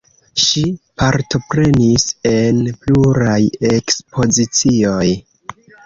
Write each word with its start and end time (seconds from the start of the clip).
Ŝi 0.43 0.61
partoprenis 1.01 2.07
en 2.33 2.65
pluraj 2.87 3.39
ekspozicioj. 3.77 5.09